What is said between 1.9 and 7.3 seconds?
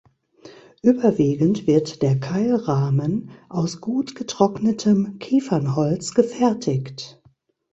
der Keilrahmen aus gut getrocknetem Kiefernholz gefertigt.